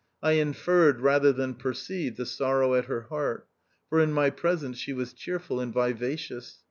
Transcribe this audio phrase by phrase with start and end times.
[0.23, 3.47] I inferred rather than perceived the sorrow at her heart,
[3.87, 6.59] for in my presence she was cheerful and vivacious.